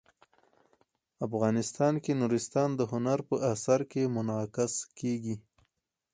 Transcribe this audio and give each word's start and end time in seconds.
افغانستان 1.27 1.93
کې 2.03 2.19
نورستان 2.21 2.69
د 2.75 2.81
هنر 2.91 3.19
په 3.29 3.35
اثار 3.53 3.81
کې 3.91 4.11
منعکس 4.15 4.73
کېږي. 4.99 5.35